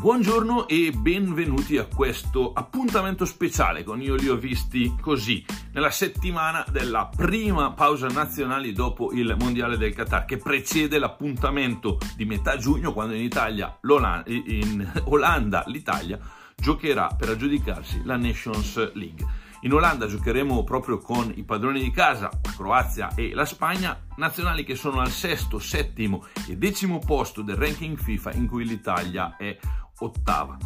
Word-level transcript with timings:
Buongiorno 0.00 0.66
e 0.66 0.92
benvenuti 0.92 1.76
a 1.76 1.84
questo 1.84 2.54
appuntamento 2.54 3.26
speciale 3.26 3.84
con 3.84 4.00
Io 4.00 4.14
li 4.14 4.30
ho 4.30 4.36
visti 4.36 4.96
così, 4.98 5.44
nella 5.74 5.90
settimana 5.90 6.64
della 6.70 7.10
prima 7.14 7.72
pausa 7.72 8.06
nazionale 8.06 8.72
dopo 8.72 9.12
il 9.12 9.36
Mondiale 9.38 9.76
del 9.76 9.94
Qatar, 9.94 10.24
che 10.24 10.38
precede 10.38 10.98
l'appuntamento 10.98 11.98
di 12.16 12.24
metà 12.24 12.56
giugno 12.56 12.94
quando 12.94 13.12
in 13.12 13.20
Italia, 13.20 13.78
in 14.24 14.90
Olanda, 15.04 15.64
l'Italia 15.66 16.18
giocherà 16.56 17.08
per 17.08 17.28
aggiudicarsi 17.28 18.00
la 18.02 18.16
Nations 18.16 18.94
League. 18.94 19.48
In 19.62 19.74
Olanda 19.74 20.06
giocheremo 20.06 20.64
proprio 20.64 20.96
con 20.96 21.30
i 21.36 21.44
padroni 21.44 21.82
di 21.82 21.90
casa, 21.90 22.30
la 22.42 22.52
Croazia 22.56 23.14
e 23.14 23.34
la 23.34 23.44
Spagna, 23.44 24.06
nazionali 24.16 24.64
che 24.64 24.74
sono 24.74 25.00
al 25.00 25.10
sesto, 25.10 25.58
settimo 25.58 26.24
e 26.48 26.56
decimo 26.56 27.00
posto 27.00 27.42
del 27.42 27.56
ranking 27.56 27.98
FIFA 27.98 28.32
in 28.32 28.46
cui 28.46 28.64
l'Italia 28.64 29.36
è 29.36 29.58
ottava. 30.00 30.56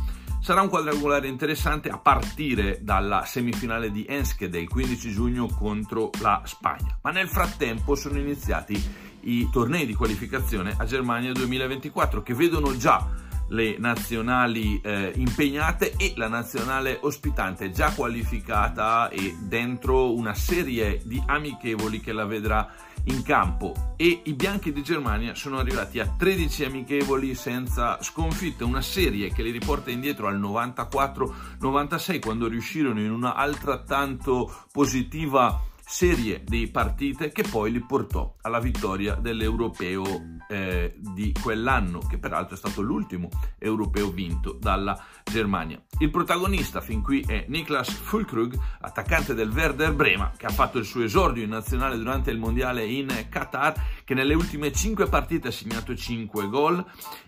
Sarà 0.41 0.61
un 0.61 0.69
quadrangolare 0.69 1.27
interessante 1.27 1.88
a 1.88 1.98
partire 1.98 2.80
dalla 2.83 3.25
semifinale 3.25 3.91
di 3.91 4.05
Enschede 4.06 4.59
il 4.59 4.69
15 4.69 5.11
giugno 5.11 5.47
contro 5.47 6.11
la 6.20 6.42
Spagna, 6.45 6.98
ma 7.01 7.11
nel 7.11 7.29
frattempo 7.29 7.95
sono 7.95 8.19
iniziati 8.19 8.83
i 9.20 9.48
tornei 9.51 9.87
di 9.87 9.95
qualificazione 9.95 10.75
a 10.77 10.84
Germania 10.84 11.33
2024 11.33 12.23
che 12.23 12.34
vedono 12.34 12.77
già 12.77 13.09
le 13.48 13.77
nazionali 13.78 14.80
eh, 14.83 15.12
impegnate 15.16 15.95
e 15.97 16.14
la 16.16 16.28
nazionale 16.28 16.98
ospitante 17.03 17.70
già 17.70 17.92
qualificata 17.92 19.09
e 19.09 19.37
dentro 19.41 20.14
una 20.14 20.34
serie 20.34 21.01
di 21.05 21.23
amichevoli 21.25 22.01
che 22.01 22.12
la 22.12 22.25
vedrà 22.25 22.70
in 23.05 23.23
campo. 23.23 23.95
E 23.97 24.23
i 24.25 24.35
bianchi 24.35 24.73
di 24.73 24.83
Germania 24.83 25.35
sono 25.35 25.59
arrivati 25.59 26.01
a 26.01 26.07
13 26.07 26.65
amichevoli 26.65 27.34
senza 27.34 28.03
sconfitte, 28.03 28.65
una 28.65 28.83
serie 28.83 29.33
che 29.33 29.42
li 29.42 29.51
riporta 29.51 29.91
indietro 29.91 30.27
al 30.27 30.41
94-96 30.41 32.20
quando 32.20 32.48
riuscirono 32.48 33.01
in 33.01 33.11
una 33.11 33.34
altrettanto 33.34 34.53
positiva 34.73 35.73
serie 35.87 36.43
di 36.45 36.67
partite 36.69 37.31
che 37.31 37.43
poi 37.43 37.71
li 37.71 37.81
portò 37.81 38.37
alla 38.43 38.59
vittoria 38.59 39.15
dell'europeo 39.15 40.03
eh, 40.49 40.95
di 40.99 41.35
quell'anno, 41.41 41.99
che 41.99 42.19
peraltro 42.19 42.55
è 42.55 42.59
stato 42.59 42.81
l'ultimo 42.81 43.29
europeo 43.59 44.11
vinto 44.11 44.53
dalla 44.53 44.99
Germania. 45.23 45.81
Il 45.99 46.11
protagonista 46.11 46.81
fin 46.81 47.03
qui 47.03 47.23
è 47.27 47.45
Niklas 47.49 47.91
Fulkrug, 47.91 48.59
attaccante 48.81 49.35
del 49.35 49.51
Werder 49.51 49.95
Brema, 49.95 50.33
che 50.37 50.47
ha 50.47 50.51
fatto 50.51 50.79
il 50.79 50.85
suo 50.85 51.03
esordio 51.03 51.43
in 51.43 51.51
nazionale 51.51 51.97
durante 51.97 52.31
il 52.31 52.39
mondiale 52.39 52.85
in 52.85 53.27
Qatar, 53.29 53.75
che 54.05 54.15
nelle 54.15 54.35
ultime 54.35 54.73
5 54.73 55.07
partite 55.07 55.49
ha 55.49 55.53
segnato 55.53 55.95
5 55.95 56.49
gol 56.49 56.85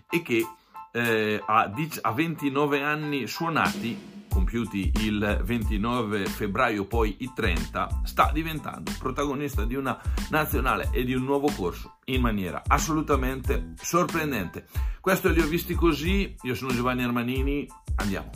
e 0.09 0.21
che 0.21 0.45
eh, 0.91 1.41
a, 1.45 1.71
a 2.01 2.11
29 2.11 2.81
anni 2.81 3.27
suonati 3.27 4.16
compiuti 4.37 4.91
il 4.99 5.41
29 5.43 6.27
febbraio, 6.27 6.85
poi 6.85 7.15
i 7.21 7.31
30, 7.33 8.01
sta 8.03 8.29
diventando 8.31 8.91
protagonista 8.99 9.65
di 9.65 9.73
una 9.73 9.99
nazionale 10.29 10.89
e 10.91 11.03
di 11.03 11.15
un 11.15 11.23
nuovo 11.23 11.49
corso 11.49 11.97
in 12.05 12.21
maniera 12.21 12.61
assolutamente 12.67 13.73
sorprendente. 13.81 14.67
Questo 15.01 15.29
li 15.29 15.41
ho 15.41 15.47
visti 15.47 15.73
così, 15.73 16.35
io 16.43 16.53
sono 16.53 16.71
Giovanni 16.71 17.01
Armanini, 17.01 17.67
andiamo. 17.95 18.29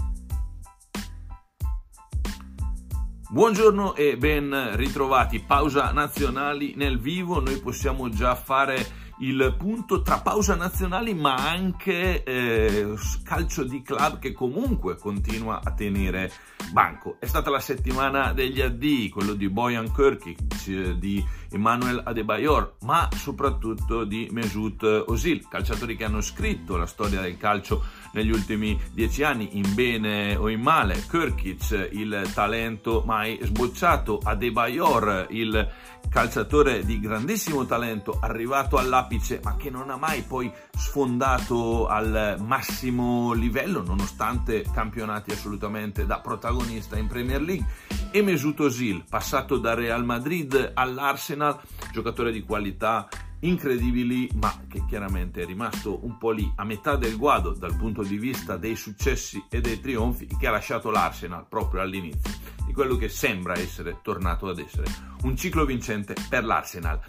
Buongiorno 3.30 3.94
e 3.94 4.18
ben 4.18 4.76
ritrovati, 4.76 5.40
pausa 5.40 5.92
nazionali 5.92 6.74
nel 6.76 7.00
vivo, 7.00 7.40
noi 7.40 7.60
possiamo 7.60 8.10
già 8.10 8.34
fare 8.34 9.01
il 9.22 9.56
punto 9.58 10.02
tra 10.02 10.20
pausa 10.20 10.56
nazionali 10.56 11.14
ma 11.14 11.36
anche 11.36 12.24
eh, 12.24 12.94
calcio 13.24 13.64
di 13.64 13.82
club 13.82 14.20
che 14.20 14.32
comunque 14.32 14.98
continua 14.98 15.62
a 15.64 15.72
tenere 15.72 16.32
banco. 16.72 17.18
È 17.20 17.26
stata 17.26 17.50
la 17.50 17.60
settimana 17.60 18.34
degli 18.34 18.62
addii, 18.62 19.10
quello 19.10 19.34
di 19.34 19.50
Bojan 19.50 19.92
Kirkic, 19.92 20.94
di 20.98 21.24
Emmanuel 21.52 22.02
Adebayor, 22.04 22.76
ma 22.82 23.10
soprattutto 23.14 24.06
di 24.06 24.30
Mesut 24.32 24.84
Osil, 25.08 25.48
calciatori 25.50 25.96
che 25.96 26.06
hanno 26.06 26.22
scritto 26.22 26.78
la 26.78 26.86
storia 26.86 27.22
del 27.22 27.38
calcio 27.38 27.84
negli 28.14 28.32
ultimi 28.32 28.80
dieci 28.92 29.24
anni, 29.24 29.58
in 29.58 29.74
bene 29.74 30.36
o 30.36 30.50
in 30.50 30.62
male. 30.62 31.04
Kirkic, 31.08 31.90
il 31.92 32.30
talento 32.34 33.04
mai 33.06 33.38
sbocciato, 33.42 34.20
Adebayor, 34.24 35.28
il 35.30 35.70
calciatore 36.10 36.84
di 36.84 37.00
grandissimo 37.00 37.66
talento, 37.66 38.18
arrivato 38.20 38.78
all'apice, 38.78 39.40
ma 39.44 39.56
che 39.56 39.70
non 39.70 39.90
ha 39.90 39.98
mai 39.98 40.24
poi 40.24 40.52
sfondato 40.76 41.88
al 41.88 42.38
massimo 42.40 43.34
livello, 43.34 43.82
nonostante 43.82 44.66
campionati 44.74 45.32
assolutamente 45.32 46.06
da 46.06 46.20
protagonista 46.20 46.98
in 46.98 47.08
Premier 47.08 47.42
League. 47.42 47.66
E 48.12 48.22
Mesut 48.22 48.60
Özil, 48.60 49.04
passato 49.10 49.58
da 49.58 49.74
Real 49.74 50.04
Madrid 50.04 50.72
all'Arsenal, 50.74 51.60
giocatore 51.92 52.32
di 52.32 52.44
qualità 52.44 53.08
incredibili, 53.42 54.30
ma 54.36 54.66
che 54.68 54.84
chiaramente 54.88 55.42
è 55.42 55.46
rimasto 55.46 56.04
un 56.04 56.18
po' 56.18 56.32
lì 56.32 56.52
a 56.56 56.64
metà 56.64 56.96
del 56.96 57.18
guado 57.18 57.54
dal 57.54 57.76
punto 57.76 58.04
di 58.04 58.18
vista 58.18 58.58
dei 58.58 58.76
successi 58.76 59.44
e 59.50 59.62
dei 59.62 59.80
trionfi 59.80 60.28
che 60.28 60.48
ha 60.48 60.52
lasciato 60.52 60.90
l'Arsenal 60.90 61.46
proprio 61.48 61.82
all'inizio 61.82 62.32
di 62.66 62.74
quello 62.74 62.96
che 62.96 63.10
sembra 63.10 63.58
essere 63.58 64.00
tornato 64.02 64.48
ad 64.48 64.60
essere 64.60 64.86
un 65.24 65.36
ciclo 65.36 65.66
vincente 65.66 66.16
per 66.30 66.46
l'Arsenal. 66.46 67.00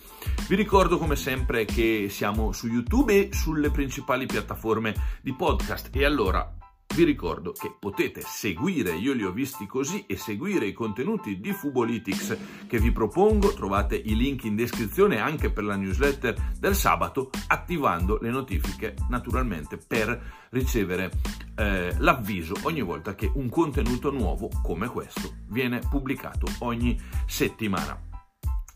Vi 0.48 0.56
ricordo 0.56 0.98
come 0.98 1.16
sempre 1.16 1.64
che 1.64 2.08
siamo 2.10 2.52
su 2.52 2.66
YouTube 2.66 3.28
e 3.28 3.32
sulle 3.32 3.70
principali 3.70 4.26
piattaforme 4.26 4.94
di 5.20 5.34
podcast 5.34 5.94
e 5.94 6.04
allora 6.04 6.56
vi 6.94 7.04
ricordo 7.04 7.52
che 7.52 7.74
potete 7.78 8.20
seguire, 8.20 8.92
io 8.92 9.14
li 9.14 9.24
ho 9.24 9.32
visti 9.32 9.66
così, 9.66 10.04
e 10.06 10.16
seguire 10.16 10.66
i 10.66 10.72
contenuti 10.72 11.40
di 11.40 11.52
Fubolitics 11.52 12.36
che 12.66 12.78
vi 12.78 12.92
propongo, 12.92 13.54
trovate 13.54 13.96
i 13.96 14.14
link 14.14 14.44
in 14.44 14.56
descrizione 14.56 15.18
anche 15.18 15.50
per 15.50 15.64
la 15.64 15.76
newsletter 15.76 16.52
del 16.58 16.74
sabato, 16.74 17.30
attivando 17.46 18.18
le 18.20 18.30
notifiche 18.30 18.94
naturalmente 19.08 19.78
per 19.78 20.48
ricevere 20.50 21.10
eh, 21.56 21.94
l'avviso 21.98 22.54
ogni 22.64 22.82
volta 22.82 23.14
che 23.14 23.30
un 23.34 23.48
contenuto 23.48 24.10
nuovo 24.10 24.50
come 24.62 24.88
questo 24.88 25.32
viene 25.48 25.80
pubblicato 25.88 26.46
ogni 26.58 27.00
settimana. 27.26 28.11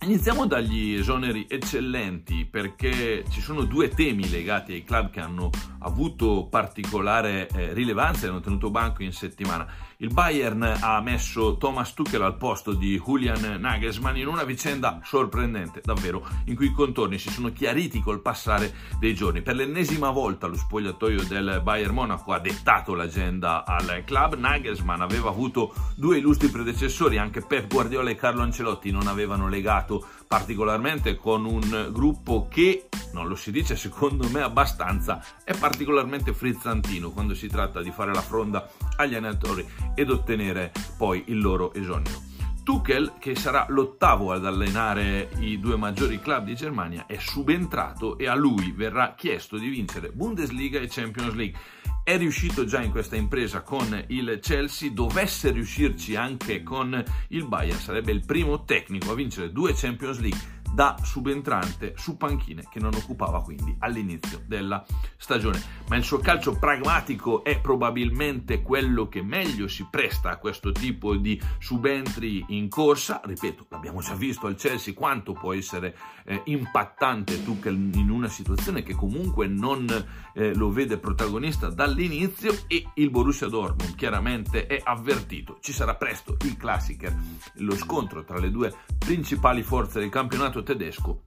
Iniziamo 0.07 0.47
dagli 0.47 0.95
esoneri 0.95 1.47
eccellenti 1.49 2.45
perché 2.45 3.25
ci 3.29 3.41
sono 3.41 3.65
due 3.65 3.89
temi 3.89 4.31
legati 4.31 4.73
ai 4.73 4.85
club 4.85 5.11
che 5.11 5.19
hanno 5.19 5.51
avuto 5.81 6.47
particolare 6.49 7.49
eh, 7.49 7.73
rilevanza 7.73 8.25
e 8.27 8.29
hanno 8.29 8.39
tenuto 8.39 8.71
banco 8.71 9.03
in 9.03 9.11
settimana. 9.11 9.67
Il 9.99 10.13
Bayern 10.13 10.63
ha 10.63 11.01
messo 11.01 11.57
Thomas 11.57 11.95
Tuchel 11.95 12.21
al 12.21 12.37
posto 12.37 12.75
di 12.75 13.01
Julian 13.03 13.59
Nagelsmann 13.59 14.17
in 14.17 14.27
una 14.27 14.45
vicenda 14.45 15.01
sorprendente, 15.03 15.81
davvero, 15.83 16.23
in 16.45 16.55
cui 16.55 16.67
i 16.67 16.73
contorni 16.73 17.19
si 17.19 17.31
sono 17.31 17.51
chiariti 17.51 18.03
col 18.03 18.21
passare 18.21 18.75
dei 18.99 19.15
giorni. 19.15 19.41
Per 19.41 19.55
l'ennesima 19.55 20.11
volta 20.11 20.49
lo 20.49 20.57
spogliatoio 20.57 21.25
del 21.25 21.61
Bayern 21.63 21.95
Monaco 21.95 22.35
ha 22.35 22.39
dettato 22.39 22.93
l'agenda 22.93 23.65
al 23.65 24.03
club. 24.05 24.35
Nagelsmann 24.35 25.01
aveva 25.01 25.31
avuto 25.31 25.73
due 25.97 26.19
illustri 26.19 26.49
predecessori, 26.49 27.17
anche 27.17 27.41
Pep 27.41 27.73
Guardiola 27.73 28.11
e 28.11 28.17
Carlo 28.17 28.43
Ancelotti 28.43 28.91
non 28.91 29.07
avevano 29.07 29.49
legato 29.49 30.07
particolarmente 30.27 31.17
con 31.17 31.45
un 31.45 31.91
gruppo 31.93 32.49
che, 32.51 32.89
non 33.13 33.29
lo 33.29 33.35
si 33.35 33.51
dice 33.51 33.77
secondo 33.77 34.29
me 34.29 34.43
abbastanza, 34.43 35.25
è 35.45 35.57
particolarmente 35.57 36.33
frizzantino 36.33 37.11
quando 37.11 37.35
si 37.35 37.49
tratta 37.49 37.83
di 37.83 37.91
fare 37.91 38.13
la 38.13 38.23
fronda 38.23 38.69
agli 38.97 39.15
allenatori 39.15 39.67
ed 39.95 40.11
ottenere 40.11 40.73
poi 40.97 41.25
il 41.27 41.41
loro 41.41 41.73
esonero. 41.75 42.35
Tuchel, 42.67 43.13
che 43.21 43.37
sarà 43.37 43.65
l'ottavo 43.69 44.33
ad 44.33 44.45
allenare 44.45 45.29
i 45.39 45.61
due 45.61 45.77
maggiori 45.77 46.21
club 46.21 46.47
di 46.47 46.57
Germania, 46.57 47.07
è 47.07 47.17
subentrato 47.17 48.19
e 48.19 48.27
a 48.27 48.35
lui 48.35 48.73
verrà 48.73 49.15
chiesto 49.17 49.57
di 49.57 49.69
vincere 49.69 50.11
Bundesliga 50.11 50.81
e 50.81 50.89
Champions 50.89 51.35
League. 51.35 51.57
È 52.07 52.17
riuscito 52.17 52.65
già 52.65 52.81
in 52.83 52.93
questa 52.93 53.17
impresa 53.17 53.63
con 53.63 54.05
il 54.11 54.39
Chelsea, 54.41 54.93
dovesse 54.93 55.51
riuscirci 55.51 56.15
anche 56.15 56.63
con 56.63 57.03
il 57.31 57.49
Bayern, 57.49 57.81
sarebbe 57.81 58.13
il 58.13 58.25
primo 58.25 58.63
tecnico 58.63 59.11
a 59.11 59.17
vincere 59.17 59.51
due 59.51 59.73
Champions 59.75 60.21
League 60.21 60.56
da 60.77 60.95
subentrante 61.03 61.95
su 61.97 62.19
panchine 62.19 62.67
che 62.71 62.81
non 62.81 62.95
occupava 62.95 63.43
quindi 63.43 63.75
all'inizio 63.79 64.43
della 64.47 64.85
stagione. 65.17 65.59
Ma 65.89 65.97
il 65.97 66.05
suo 66.05 66.19
calcio 66.19 66.59
pragmatico 66.59 67.43
è 67.45 67.59
probabilmente 67.59 68.61
quello 68.61 69.09
che 69.09 69.23
meglio 69.23 69.69
si 69.69 69.87
presta 69.91 70.33
a 70.33 70.37
questo 70.37 70.73
tipo 70.73 71.17
di 71.17 71.41
subentri 71.59 72.45
in 72.49 72.69
corsa. 72.69 73.23
Ripeto, 73.25 73.69
l'abbiamo 73.71 74.03
già 74.03 74.13
visto 74.15 74.49
al 74.49 74.57
Chelsea 74.57 74.93
quanto 74.93 75.33
può 75.33 75.55
essere 75.55 75.97
eh, 76.27 76.43
impattante 76.45 77.43
Tuchel 77.43 77.93
in 77.95 78.11
una 78.11 78.29
situazione 78.29 78.83
che 78.83 78.95
comunque 78.95 79.47
non 79.47 79.87
eh, 80.35 80.55
lo 80.55 80.69
vede 80.69 80.99
protagonista 80.99 81.71
dall'inizio 81.71 82.55
e 82.67 82.87
il 82.97 83.09
Borussia 83.09 83.47
Dortmund 83.47 83.95
chiaramente 83.95 84.67
è 84.67 84.79
avvertito. 84.85 85.57
Ci 85.63 85.73
sarà 85.73 85.95
presto 85.95 86.37
il 86.45 86.59
Klassiker, 86.59 87.17
lo 87.55 87.75
scontro 87.77 88.25
tra 88.25 88.39
le 88.39 88.51
due 88.51 88.75
principali 88.99 89.63
forze 89.63 90.01
del 90.01 90.11
campionato 90.11 90.65
tedesco 90.67 91.27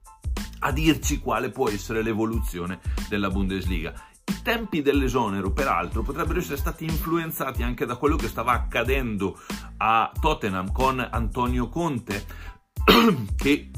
a 0.60 0.72
dirci 0.72 1.18
quale 1.20 1.50
può 1.50 1.70
essere 1.70 2.02
l'evoluzione 2.02 2.80
della 3.08 3.30
Bundesliga. 3.30 3.94
I 4.26 4.42
tempi 4.42 4.82
dell'esonero, 4.82 5.52
peraltro, 5.52 6.02
potrebbero 6.02 6.38
essere 6.38 6.58
stati 6.58 6.84
influenzati 6.84 7.62
anche 7.62 7.86
da 7.86 7.96
quello 7.96 8.16
che 8.16 8.28
stava 8.28 8.52
accadendo 8.52 9.40
a 9.78 10.12
Tottenham 10.20 10.70
con 10.70 11.00
Antonio 11.00 11.68
Conte, 11.68 12.26
che 13.36 13.70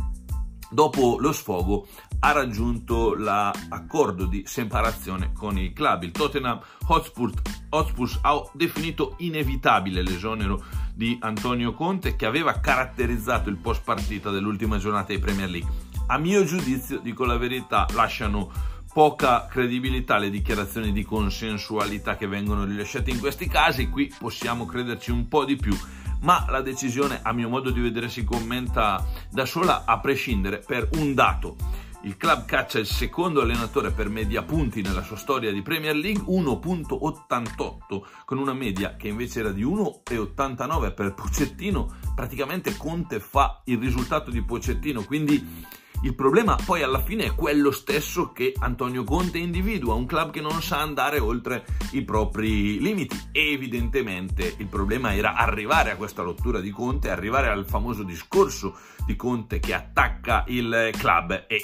dopo 0.70 1.18
lo 1.20 1.32
sfogo 1.32 1.86
ha 2.20 2.32
raggiunto 2.32 3.14
l'accordo 3.14 4.26
di 4.26 4.42
separazione 4.46 5.32
con 5.32 5.58
il 5.58 5.72
club. 5.72 6.02
Il 6.02 6.12
Tottenham 6.12 6.60
Hotspur, 6.86 7.32
Hotspur 7.70 8.18
ha 8.22 8.42
definito 8.52 9.14
inevitabile 9.18 10.02
l'esonero 10.02 10.64
di 10.94 11.16
Antonio 11.20 11.72
Conte 11.74 12.16
che 12.16 12.26
aveva 12.26 12.60
caratterizzato 12.60 13.48
il 13.48 13.56
post 13.56 13.82
partita 13.84 14.30
dell'ultima 14.30 14.78
giornata 14.78 15.12
di 15.12 15.18
Premier 15.18 15.48
League. 15.48 15.70
A 16.06 16.18
mio 16.18 16.44
giudizio, 16.44 16.98
dico 16.98 17.24
la 17.24 17.36
verità, 17.36 17.86
lasciano 17.94 18.50
poca 18.92 19.46
credibilità 19.46 20.18
le 20.18 20.30
dichiarazioni 20.30 20.92
di 20.92 21.02
consensualità 21.02 22.16
che 22.16 22.26
vengono 22.26 22.64
rilasciate 22.64 23.10
in 23.10 23.20
questi 23.20 23.48
casi, 23.48 23.88
qui 23.88 24.12
possiamo 24.18 24.66
crederci 24.66 25.10
un 25.10 25.28
po' 25.28 25.44
di 25.44 25.56
più 25.56 25.76
ma 26.22 26.44
la 26.48 26.60
decisione 26.60 27.20
a 27.22 27.32
mio 27.32 27.48
modo 27.48 27.70
di 27.70 27.80
vedere 27.80 28.08
si 28.08 28.24
commenta 28.24 29.04
da 29.30 29.44
sola 29.44 29.84
a 29.84 29.98
prescindere 29.98 30.58
per 30.58 30.88
un 30.94 31.14
dato. 31.14 31.56
Il 32.04 32.16
club 32.16 32.46
caccia 32.46 32.80
il 32.80 32.86
secondo 32.86 33.42
allenatore 33.42 33.92
per 33.92 34.08
media 34.08 34.42
punti 34.42 34.82
nella 34.82 35.04
sua 35.04 35.14
storia 35.14 35.52
di 35.52 35.62
Premier 35.62 35.94
League, 35.94 36.24
1.88, 36.24 38.02
con 38.24 38.38
una 38.38 38.52
media 38.52 38.96
che 38.96 39.06
invece 39.06 39.38
era 39.38 39.52
di 39.52 39.62
1.89 39.64 40.94
per 40.94 41.14
Pocettino. 41.14 41.98
Praticamente 42.12 42.76
Conte 42.76 43.20
fa 43.20 43.62
il 43.66 43.78
risultato 43.78 44.32
di 44.32 44.42
Pocettino, 44.42 45.04
quindi 45.04 45.80
il 46.02 46.16
problema 46.16 46.56
poi 46.56 46.82
alla 46.82 47.00
fine 47.00 47.26
è 47.26 47.34
quello 47.36 47.70
stesso 47.70 48.32
che 48.32 48.52
Antonio 48.58 49.04
Conte 49.04 49.38
individua, 49.38 49.94
un 49.94 50.06
club 50.06 50.32
che 50.32 50.40
non 50.40 50.60
sa 50.60 50.80
andare 50.80 51.20
oltre 51.20 51.64
i 51.92 52.02
propri 52.02 52.80
limiti. 52.80 53.16
evidentemente 53.30 54.56
il 54.58 54.66
problema 54.66 55.14
era 55.14 55.36
arrivare 55.36 55.92
a 55.92 55.96
questa 55.96 56.22
rottura 56.22 56.58
di 56.58 56.70
Conte, 56.70 57.10
arrivare 57.10 57.46
al 57.46 57.68
famoso 57.68 58.02
discorso 58.02 58.76
di 59.06 59.14
Conte 59.14 59.60
che 59.60 59.74
attacca 59.74 60.42
il 60.48 60.90
club 60.98 61.44
e 61.46 61.60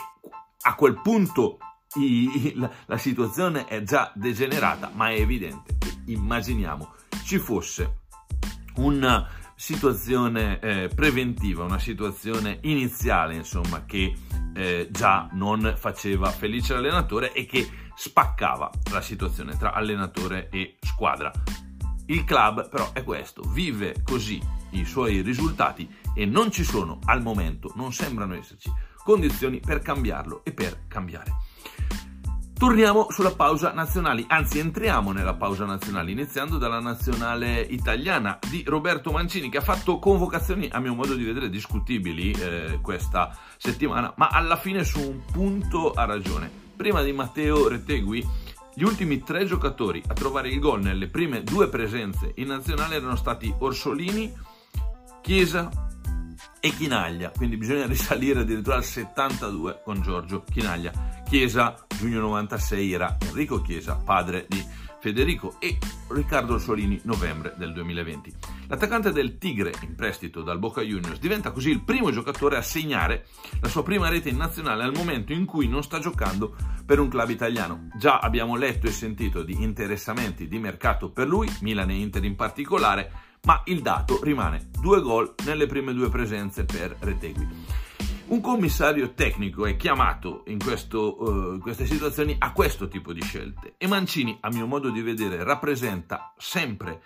a 0.68 0.74
quel 0.74 1.00
punto 1.00 1.56
la, 2.56 2.70
la 2.84 2.98
situazione 2.98 3.64
è 3.64 3.82
già 3.82 4.12
degenerata, 4.14 4.90
ma 4.92 5.08
è 5.08 5.18
evidente 5.18 5.78
che 5.78 6.12
immaginiamo 6.12 6.92
ci 7.24 7.38
fosse 7.38 8.00
una 8.76 9.26
situazione 9.54 10.60
eh, 10.60 10.90
preventiva, 10.94 11.64
una 11.64 11.78
situazione 11.78 12.58
iniziale, 12.62 13.34
insomma, 13.34 13.86
che 13.86 14.14
eh, 14.54 14.88
già 14.90 15.30
non 15.32 15.74
faceva 15.78 16.28
felice 16.28 16.74
l'allenatore 16.74 17.32
e 17.32 17.46
che 17.46 17.66
spaccava 17.94 18.70
la 18.92 19.00
situazione 19.00 19.56
tra 19.56 19.72
allenatore 19.72 20.50
e 20.50 20.76
squadra. 20.82 21.32
Il 22.06 22.24
club 22.24 22.68
però 22.68 22.92
è 22.92 23.02
questo, 23.04 23.40
vive 23.42 24.02
così 24.04 24.38
i 24.72 24.84
suoi 24.84 25.22
risultati 25.22 25.88
e 26.14 26.26
non 26.26 26.50
ci 26.50 26.62
sono 26.62 26.98
al 27.06 27.22
momento, 27.22 27.72
non 27.74 27.90
sembrano 27.92 28.34
esserci 28.34 28.70
condizioni 29.08 29.58
per 29.58 29.80
cambiarlo 29.80 30.42
e 30.44 30.52
per 30.52 30.80
cambiare. 30.86 31.32
Torniamo 32.52 33.06
sulla 33.08 33.34
pausa 33.34 33.72
nazionali, 33.72 34.26
anzi 34.28 34.58
entriamo 34.58 35.12
nella 35.12 35.32
pausa 35.32 35.64
nazionale, 35.64 36.10
iniziando 36.10 36.58
dalla 36.58 36.78
nazionale 36.78 37.60
italiana 37.60 38.38
di 38.50 38.62
Roberto 38.66 39.10
Mancini 39.10 39.48
che 39.48 39.56
ha 39.56 39.62
fatto 39.62 39.98
convocazioni 39.98 40.68
a 40.70 40.78
mio 40.78 40.92
modo 40.92 41.14
di 41.14 41.24
vedere 41.24 41.48
discutibili 41.48 42.32
eh, 42.32 42.80
questa 42.82 43.34
settimana, 43.56 44.12
ma 44.16 44.28
alla 44.28 44.56
fine 44.56 44.84
su 44.84 45.00
un 45.00 45.22
punto 45.32 45.92
ha 45.92 46.04
ragione. 46.04 46.50
Prima 46.76 47.00
di 47.00 47.12
Matteo 47.12 47.66
Retegui, 47.66 48.22
gli 48.74 48.82
ultimi 48.82 49.22
tre 49.22 49.46
giocatori 49.46 50.02
a 50.06 50.12
trovare 50.12 50.50
il 50.50 50.58
gol 50.58 50.82
nelle 50.82 51.08
prime 51.08 51.42
due 51.42 51.68
presenze 51.68 52.32
in 52.34 52.48
nazionale 52.48 52.96
erano 52.96 53.16
stati 53.16 53.54
Orsolini, 53.58 54.30
Chiesa 55.22 55.87
e 56.68 56.74
Chinaglia, 56.74 57.32
quindi 57.34 57.56
bisogna 57.56 57.86
risalire 57.86 58.40
addirittura 58.40 58.76
al 58.76 58.84
72 58.84 59.80
con 59.82 60.02
Giorgio 60.02 60.44
Chinaglia. 60.50 61.22
Chiesa, 61.26 61.74
giugno 61.96 62.20
96, 62.20 62.92
era 62.92 63.16
Enrico 63.20 63.60
Chiesa, 63.62 63.94
padre 63.96 64.46
di 64.48 64.62
Federico 65.00 65.56
e 65.60 65.78
Riccardo 66.08 66.58
Solini, 66.58 67.00
novembre 67.04 67.54
del 67.56 67.72
2020. 67.72 68.34
L'attaccante 68.68 69.12
del 69.12 69.38
Tigre, 69.38 69.72
in 69.82 69.94
prestito 69.94 70.42
dal 70.42 70.58
Boca 70.58 70.82
Juniors, 70.82 71.18
diventa 71.18 71.52
così 71.52 71.70
il 71.70 71.82
primo 71.82 72.10
giocatore 72.10 72.56
a 72.56 72.62
segnare 72.62 73.26
la 73.60 73.68
sua 73.68 73.82
prima 73.82 74.08
rete 74.08 74.28
in 74.28 74.36
nazionale 74.36 74.82
al 74.82 74.92
momento 74.94 75.32
in 75.32 75.46
cui 75.46 75.68
non 75.68 75.82
sta 75.82 75.98
giocando 75.98 76.54
per 76.84 76.98
un 76.98 77.08
club 77.08 77.30
italiano. 77.30 77.88
Già 77.98 78.18
abbiamo 78.18 78.56
letto 78.56 78.86
e 78.86 78.92
sentito 78.92 79.42
di 79.42 79.62
interessamenti 79.62 80.48
di 80.48 80.58
mercato 80.58 81.10
per 81.10 81.28
lui, 81.28 81.50
Milan 81.60 81.90
e 81.90 81.94
Inter 81.94 82.24
in 82.24 82.36
particolare, 82.36 83.27
ma 83.44 83.62
il 83.66 83.80
dato 83.80 84.22
rimane 84.22 84.68
due 84.80 85.00
gol 85.00 85.34
nelle 85.44 85.66
prime 85.66 85.92
due 85.92 86.08
presenze 86.08 86.64
per 86.64 86.96
Retegui. 86.98 87.48
Un 88.28 88.42
commissario 88.42 89.14
tecnico 89.14 89.64
è 89.64 89.76
chiamato 89.76 90.42
in, 90.48 90.58
questo, 90.58 91.22
uh, 91.22 91.52
in, 91.54 91.60
queste 91.60 91.86
situazioni 91.86 92.36
a 92.38 92.52
questo 92.52 92.86
tipo 92.86 93.14
di 93.14 93.22
scelte 93.22 93.74
e 93.78 93.86
Mancini, 93.86 94.36
a 94.42 94.50
mio 94.50 94.66
modo 94.66 94.90
di 94.90 95.00
vedere, 95.00 95.42
rappresenta 95.42 96.34
sempre, 96.36 97.00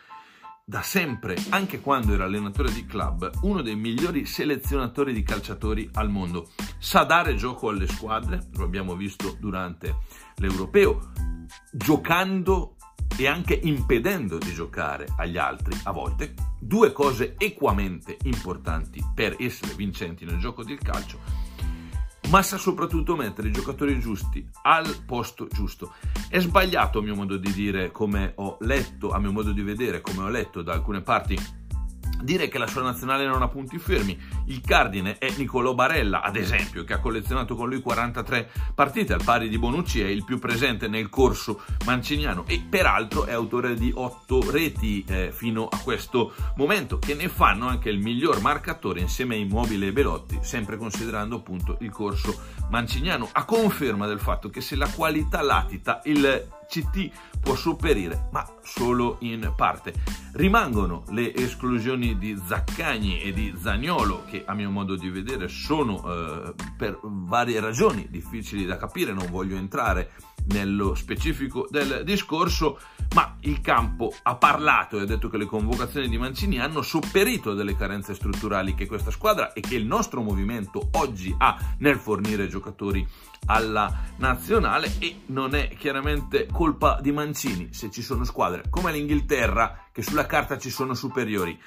da 0.65 0.83
sempre, 0.83 1.37
anche 1.51 1.81
quando 1.81 2.13
era 2.13 2.25
allenatore 2.25 2.73
di 2.73 2.85
club, 2.87 3.31
uno 3.43 3.63
dei 3.63 3.77
migliori 3.77 4.27
selezionatori 4.27 5.13
di 5.13 5.23
calciatori 5.23 5.89
al 5.95 6.11
mondo. 6.11 6.49
Sa 6.79 7.05
dare 7.05 7.37
gioco 7.37 7.69
alle 7.69 7.87
squadre, 7.87 8.49
lo 8.55 8.65
abbiamo 8.65 8.97
visto 8.97 9.37
durante 9.39 9.99
l'Europeo, 10.39 11.13
giocando 11.71 12.75
e 13.23 13.29
anche 13.29 13.55
impedendo 13.55 14.37
di 14.37 14.53
giocare 14.53 15.07
agli 15.17 15.39
altri 15.39 15.79
a 15.85 15.93
volte, 15.93 16.35
due 16.59 16.91
cose 16.91 17.37
equamente 17.39 18.17
importanti 18.25 19.01
per 19.15 19.37
essere 19.39 19.75
vincenti 19.75 20.25
nel 20.25 20.41
gioco 20.41 20.65
del 20.65 20.79
calcio, 20.79 21.21
ma 22.31 22.43
sa 22.43 22.57
soprattutto 22.57 23.15
mettere 23.15 23.47
i 23.47 23.53
giocatori 23.53 24.01
giusti 24.01 24.45
al 24.63 25.05
posto 25.07 25.47
giusto. 25.47 25.95
È 26.29 26.41
sbagliato 26.41 26.99
a 26.99 27.03
mio 27.03 27.15
modo 27.15 27.37
di 27.37 27.53
dire, 27.53 27.93
come 27.93 28.33
ho 28.39 28.57
letto, 28.63 29.11
a 29.11 29.21
mio 29.21 29.31
modo 29.31 29.53
di 29.53 29.63
vedere, 29.63 30.01
come 30.01 30.23
ho 30.23 30.29
letto 30.29 30.63
da 30.63 30.73
alcune 30.73 31.03
parti 31.03 31.39
dire 32.23 32.49
che 32.49 32.59
la 32.59 32.67
sua 32.67 32.83
nazionale 32.83 33.27
non 33.27 33.43
ha 33.43 33.49
punti 33.49 33.79
fermi. 33.79 34.19
Il 34.47 34.61
cardine 34.61 35.19
è 35.19 35.33
Niccolò 35.37 35.75
Barella, 35.75 36.23
ad 36.23 36.37
esempio, 36.37 36.85
che 36.85 36.95
ha 36.95 37.01
collezionato 37.01 37.55
con 37.55 37.69
lui 37.69 37.81
43 37.81 38.51
partite, 38.75 39.13
al 39.13 39.23
pari 39.25 39.49
di 39.49 39.59
Bonucci, 39.59 40.01
è 40.01 40.07
il 40.07 40.25
più 40.25 40.39
presente 40.39 40.89
nel 40.89 41.09
corso 41.09 41.63
manciniano 41.85 42.45
e 42.47 42.65
peraltro 42.69 43.25
è 43.25 43.33
autore 43.33 43.75
di 43.75 43.93
8 43.95 44.51
reti 44.51 45.05
eh, 45.07 45.31
fino 45.33 45.69
a 45.69 45.79
questo 45.79 46.33
momento, 46.57 46.99
che 46.99 47.15
ne 47.15 47.29
fanno 47.29 47.67
anche 47.67 47.91
il 47.91 47.99
miglior 47.99 48.41
marcatore 48.41 49.01
insieme 49.01 49.35
a 49.35 49.39
Immobile 49.39 49.89
e 49.89 49.93
Belotti, 49.93 50.39
sempre 50.43 50.77
considerando 50.77 51.37
appunto 51.37 51.77
il 51.81 51.91
corso 51.91 52.41
manciniano, 52.71 53.29
a 53.33 53.45
conferma 53.45 54.07
del 54.07 54.21
fatto 54.21 54.49
che 54.49 54.61
se 54.61 54.77
la 54.77 54.89
qualità 54.89 55.43
latita, 55.43 56.01
il 56.05 56.61
CT 56.73 57.11
può 57.43 57.55
sopperire, 57.55 58.29
ma 58.33 58.47
solo 58.63 59.17
in 59.21 59.53
parte. 59.55 59.93
Rimangono 60.33 61.05
le 61.11 61.35
esclusioni 61.35 62.12
di 62.19 62.41
Zaccagni 62.47 63.21
e 63.21 63.33
di 63.33 63.55
Zagnolo, 63.61 64.25
che 64.25 64.45
a 64.47 64.55
mio 64.55 64.71
modo 64.71 64.97
di 64.97 65.09
vedere 65.09 65.49
sono 65.49 66.03
eh, 66.05 66.55
per 66.77 66.99
varie 67.03 67.61
ragioni 67.61 68.07
difficili 68.11 68.65
da 68.65 68.77
capire, 68.77 69.13
non 69.13 69.31
voglio 69.31 69.57
entrare 69.57 70.13
nello 70.47 70.95
specifico 70.95 71.67
del 71.71 72.03
discorso, 72.05 72.79
ma 73.15 73.37
il 73.41 73.61
campo 73.61 74.13
ha 74.23 74.35
parlato 74.37 74.99
e 74.99 75.03
ha 75.03 75.07
detto 75.07 75.29
che 75.29 75.37
le 75.37 75.45
convocazioni 75.45 76.09
di 76.09 76.19
Mancini 76.19 76.59
hanno 76.59 76.83
sopperito 76.83 77.55
delle 77.55 77.77
carenze 77.77 78.15
strutturali 78.15 78.75
che 78.75 78.87
questa 78.87 79.11
squadra 79.11 79.53
e 79.53 79.61
che 79.61 79.75
il 79.75 79.87
nostro 79.87 80.23
movimento 80.23 80.89
oggi 80.93 81.35
ha 81.37 81.75
nel 81.79 81.97
fornire 81.97 82.49
giocatori 82.49 83.07
alla 83.47 84.05
nazionale 84.17 84.95
e 84.99 85.23
non 85.27 85.55
è 85.55 85.75
chiaramente 85.77 86.47
colpa 86.51 86.99
di 87.01 87.13
Mancini 87.13 87.73
se 87.73 87.91
ci 87.91 88.03
sono 88.03 88.25
squadre 88.25 88.65
come 88.71 88.93
l'Inghilterra 88.93 89.89
che 89.93 90.03
sulla 90.03 90.27
carta 90.27 90.59
ci 90.59 90.71
sono 90.71 90.95
superiori. 90.95 91.59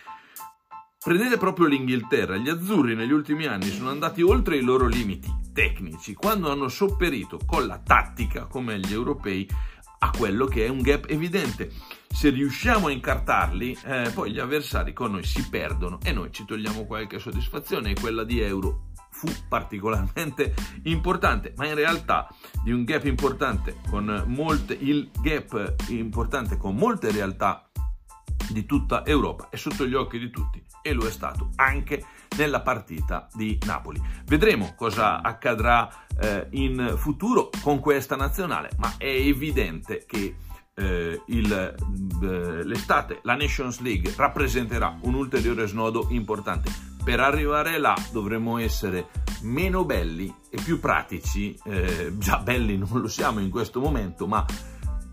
Prendete 1.06 1.38
proprio 1.38 1.68
l'Inghilterra, 1.68 2.36
gli 2.36 2.50
azzurri 2.50 2.96
negli 2.96 3.12
ultimi 3.12 3.46
anni 3.46 3.70
sono 3.70 3.92
andati 3.92 4.24
oltre 4.24 4.58
i 4.58 4.62
loro 4.62 4.88
limiti 4.88 5.32
tecnici 5.54 6.16
quando 6.16 6.50
hanno 6.50 6.68
sopperito 6.68 7.40
con 7.46 7.68
la 7.68 7.78
tattica 7.78 8.46
come 8.46 8.80
gli 8.80 8.92
europei 8.92 9.48
a 10.00 10.10
quello 10.10 10.48
che 10.48 10.66
è 10.66 10.68
un 10.68 10.82
gap 10.82 11.06
evidente. 11.08 11.72
Se 12.10 12.32
riusciamo 12.32 12.88
a 12.88 12.92
incartarli, 12.92 13.78
eh, 13.86 14.12
poi 14.16 14.32
gli 14.32 14.40
avversari 14.40 14.94
con 14.94 15.12
noi 15.12 15.24
si 15.24 15.48
perdono 15.48 16.00
e 16.04 16.12
noi 16.12 16.32
ci 16.32 16.44
togliamo 16.44 16.88
qualche 16.88 17.20
soddisfazione 17.20 17.92
e 17.92 18.00
quella 18.02 18.24
di 18.24 18.40
Euro 18.40 18.88
fu 19.12 19.28
particolarmente 19.48 20.56
importante, 20.86 21.54
ma 21.56 21.68
in 21.68 21.76
realtà 21.76 22.28
di 22.64 22.72
un 22.72 22.84
gap 22.84 23.06
importante 23.06 23.78
con 23.92 24.24
molte, 24.26 24.74
il 24.74 25.12
gap 25.22 25.76
importante 25.90 26.58
con 26.58 26.76
molte 26.76 27.12
realtà 27.12 27.70
di 28.50 28.66
tutta 28.66 29.06
Europa 29.06 29.50
è 29.50 29.56
sotto 29.56 29.86
gli 29.86 29.94
occhi 29.94 30.18
di 30.18 30.32
tutti 30.32 30.64
e 30.86 30.94
lo 30.94 31.08
è 31.08 31.12
stato 31.12 31.50
anche 31.56 32.06
nella 32.38 32.62
partita 32.62 33.28
di 33.34 33.58
Napoli. 33.66 34.00
Vedremo 34.26 34.76
cosa 34.76 35.24
accadrà 35.24 35.90
eh, 36.22 36.46
in 36.52 36.94
futuro 36.96 37.50
con 37.64 37.80
questa 37.80 38.16
nazionale, 38.16 38.70
ma 38.78 38.94
è 38.98 39.08
evidente 39.08 40.06
che 40.06 40.36
eh, 40.76 41.22
il, 41.26 41.52
eh, 41.52 42.64
l'estate, 42.64 43.20
la 43.24 43.36
Nations 43.36 43.80
League 43.80 44.14
rappresenterà 44.16 44.96
un 45.02 45.16
ulteriore 45.16 45.66
snodo 45.66 46.06
importante. 46.12 46.72
Per 47.04 47.20
arrivare 47.20 47.80
là 47.80 47.96
dovremo 48.12 48.60
essere 48.60 49.08
meno 49.42 49.86
belli 49.86 50.32
e 50.52 50.62
più 50.64 50.80
pratici, 50.80 51.58
eh, 51.66 52.14
già 52.18 52.38
belli 52.38 52.78
non 52.78 53.02
lo 53.02 53.08
siamo 53.08 53.40
in 53.40 53.50
questo 53.50 53.80
momento, 53.80 54.28
ma 54.28 54.46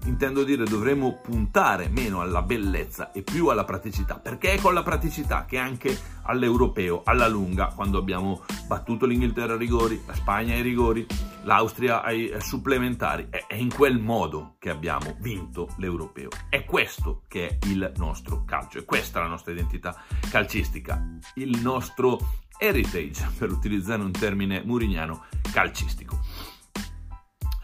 intendo 0.05 0.45
dire 0.45 0.65
dovremmo 0.65 1.21
puntare 1.23 1.89
meno 1.89 2.21
alla 2.21 2.43
bellezza 2.43 3.13
e 3.13 3.23
più 3.23 3.49
alla 3.49 3.65
praticità, 3.65 4.19
perché 4.19 4.53
è 4.53 4.61
con 4.61 4.75
la 4.75 4.83
praticità 4.83 5.45
che 5.45 5.59
anche 5.59 5.97
all'europeo, 6.23 7.03
alla 7.05 7.29
lunga, 7.29 7.73
quando 7.75 7.99
abbiamo 7.99 8.43
battuto 8.67 9.07
l'Inghilterra 9.07 9.53
ai 9.53 9.59
rigori, 9.59 10.03
la 10.07 10.15
Spagna 10.15 10.55
ai 10.55 10.63
rigori, 10.63 11.07
l'Austria 11.43 12.03
ai 12.03 12.33
supplementari, 12.39 13.29
è 13.31 13.55
in 13.55 13.73
quel 13.73 13.99
modo 13.99 14.57
che 14.59 14.71
abbiamo 14.71 15.17
vinto 15.21 15.69
l'europeo. 15.79 16.29
È 16.49 16.65
questo 16.65 17.23
che 17.29 17.49
è 17.49 17.59
il 17.67 17.93
nostro 17.97 18.45
calcio, 18.45 18.79
è 18.79 18.85
questa 18.85 19.21
la 19.21 19.27
nostra 19.27 19.53
identità 19.53 19.97
calcistica, 20.31 21.03
il 21.35 21.61
nostro 21.61 22.19
heritage, 22.59 23.29
per 23.39 23.51
utilizzare 23.51 24.03
un 24.03 24.13
termine 24.13 24.63
murignano, 24.65 25.25
calcistico. 25.53 26.21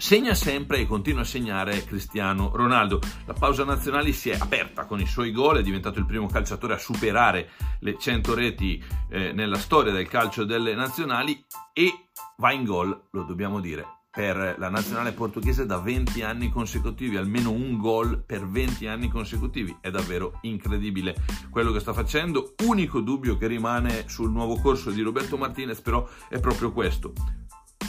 Segna 0.00 0.32
sempre 0.32 0.78
e 0.78 0.86
continua 0.86 1.22
a 1.22 1.24
segnare 1.24 1.84
Cristiano 1.84 2.52
Ronaldo. 2.54 3.00
La 3.26 3.32
pausa 3.32 3.64
nazionale 3.64 4.12
si 4.12 4.30
è 4.30 4.38
aperta 4.38 4.86
con 4.86 5.00
i 5.00 5.06
suoi 5.06 5.32
gol, 5.32 5.58
è 5.58 5.62
diventato 5.62 5.98
il 5.98 6.06
primo 6.06 6.28
calciatore 6.28 6.74
a 6.74 6.78
superare 6.78 7.50
le 7.80 7.98
100 7.98 8.32
reti 8.32 8.82
eh, 9.10 9.32
nella 9.32 9.58
storia 9.58 9.90
del 9.92 10.06
calcio 10.06 10.44
delle 10.44 10.76
nazionali 10.76 11.44
e 11.72 12.10
va 12.36 12.52
in 12.52 12.64
gol, 12.64 13.08
lo 13.10 13.22
dobbiamo 13.24 13.58
dire, 13.58 14.02
per 14.08 14.54
la 14.56 14.68
nazionale 14.68 15.10
portoghese 15.10 15.66
da 15.66 15.78
20 15.78 16.22
anni 16.22 16.48
consecutivi, 16.48 17.16
almeno 17.16 17.50
un 17.50 17.76
gol 17.76 18.22
per 18.24 18.46
20 18.48 18.86
anni 18.86 19.08
consecutivi. 19.08 19.78
È 19.80 19.90
davvero 19.90 20.38
incredibile 20.42 21.16
quello 21.50 21.72
che 21.72 21.80
sta 21.80 21.92
facendo. 21.92 22.54
Unico 22.62 23.00
dubbio 23.00 23.36
che 23.36 23.48
rimane 23.48 24.08
sul 24.08 24.30
nuovo 24.30 24.60
corso 24.60 24.92
di 24.92 25.02
Roberto 25.02 25.36
Martinez 25.36 25.80
però 25.80 26.08
è 26.28 26.38
proprio 26.38 26.72
questo. 26.72 27.12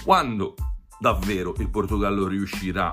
Quando 0.04 0.56
davvero 1.00 1.56
il 1.58 1.70
Portogallo 1.70 2.27
riuscirà 2.27 2.88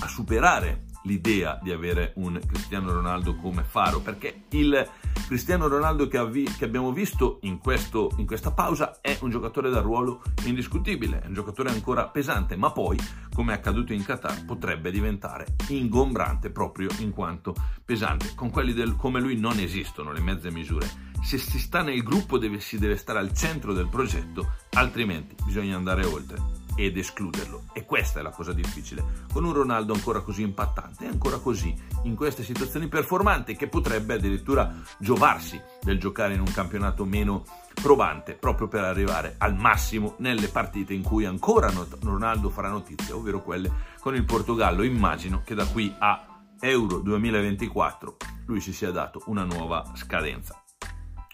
a 0.00 0.08
superare 0.08 0.84
l'idea 1.04 1.58
di 1.62 1.70
avere 1.70 2.12
un 2.16 2.38
Cristiano 2.46 2.92
Ronaldo 2.92 3.36
come 3.36 3.64
faro, 3.64 4.00
perché 4.00 4.44
il 4.50 4.88
Cristiano 5.26 5.68
Ronaldo 5.68 6.08
che, 6.08 6.18
avvi- 6.18 6.50
che 6.56 6.64
abbiamo 6.64 6.92
visto 6.92 7.38
in, 7.42 7.58
questo, 7.58 8.10
in, 8.16 8.26
questa 8.26 8.50
pausa 8.50 9.00
è 9.00 9.16
un 9.22 9.30
giocatore 9.30 9.70
da 9.70 9.80
ruolo 9.80 10.22
indiscutibile, 10.44 11.22
è 11.22 11.26
un 11.26 11.34
giocatore 11.34 11.70
ancora 11.70 12.08
pesante, 12.08 12.56
ma 12.56 12.70
poi, 12.72 12.98
come 13.32 13.52
è 13.52 13.56
accaduto 13.56 13.92
in 13.92 14.04
Qatar, 14.04 14.44
potrebbe 14.44 14.90
diventare 14.90 15.46
ingombrante 15.68 16.50
proprio 16.50 16.88
in 16.98 17.12
quanto 17.12 17.54
pesante. 17.84 18.32
Con 18.34 18.50
quelli 18.50 18.72
del, 18.72 18.96
come 18.96 19.20
lui 19.20 19.38
non 19.38 19.58
esistono 19.58 20.12
le 20.12 20.20
mezze 20.20 20.50
misure. 20.50 21.08
Se 21.22 21.38
si 21.38 21.58
sta 21.58 21.82
nel 21.82 22.02
gruppo 22.02 22.38
deve, 22.38 22.60
si 22.60 22.78
deve 22.78 22.96
stare 22.96 23.18
al 23.18 23.32
centro 23.34 23.72
del 23.72 23.88
progetto, 23.88 24.54
altrimenti 24.72 25.34
bisogna 25.44 25.76
andare 25.76 26.04
oltre 26.04 26.59
ed 26.84 26.96
escluderlo. 26.96 27.64
E 27.72 27.84
questa 27.84 28.20
è 28.20 28.22
la 28.22 28.30
cosa 28.30 28.52
difficile. 28.52 29.04
Con 29.32 29.44
un 29.44 29.52
Ronaldo 29.52 29.92
ancora 29.92 30.20
così 30.20 30.42
impattante 30.42 31.06
ancora 31.06 31.38
così 31.38 31.74
in 32.04 32.14
queste 32.14 32.42
situazioni 32.42 32.88
performanti 32.88 33.56
che 33.56 33.68
potrebbe 33.68 34.14
addirittura 34.14 34.74
giovarsi 34.98 35.60
del 35.82 35.98
giocare 35.98 36.34
in 36.34 36.40
un 36.40 36.52
campionato 36.52 37.04
meno 37.04 37.44
probante 37.74 38.34
proprio 38.34 38.68
per 38.68 38.84
arrivare 38.84 39.34
al 39.38 39.54
massimo 39.54 40.14
nelle 40.18 40.48
partite 40.48 40.94
in 40.94 41.02
cui 41.02 41.24
ancora 41.24 41.72
Ronaldo 42.02 42.50
farà 42.50 42.68
notizia, 42.68 43.14
ovvero 43.14 43.42
quelle 43.42 43.70
con 44.00 44.14
il 44.14 44.24
Portogallo. 44.24 44.82
Immagino 44.82 45.42
che 45.44 45.54
da 45.54 45.66
qui 45.66 45.94
a 45.98 46.24
Euro 46.60 46.98
2024 46.98 48.16
lui 48.46 48.60
si 48.60 48.72
sia 48.72 48.90
dato 48.90 49.22
una 49.26 49.44
nuova 49.44 49.92
scadenza. 49.94 50.59